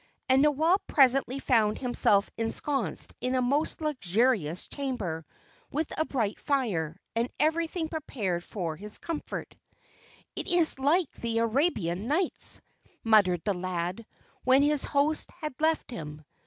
And 0.27 0.41
Noel 0.41 0.77
presently 0.87 1.37
found 1.37 1.77
himself 1.77 2.27
ensconced 2.35 3.13
in 3.21 3.35
a 3.35 3.39
most 3.43 3.81
luxurious 3.81 4.67
chamber, 4.67 5.27
with 5.71 5.93
a 5.95 6.05
bright 6.07 6.39
fire, 6.39 6.97
and 7.15 7.29
everything 7.39 7.87
prepared 7.87 8.43
for 8.43 8.75
his 8.75 8.97
comfort. 8.97 9.55
"It 10.35 10.47
is 10.47 10.79
like 10.79 11.11
the 11.11 11.37
'Arabian 11.37 12.07
Nights,'" 12.07 12.61
muttered 13.03 13.43
the 13.45 13.53
lad, 13.53 14.03
when 14.43 14.63
his 14.63 14.83
host 14.83 15.29
had 15.39 15.53
left 15.61 15.91
him. 15.91 16.25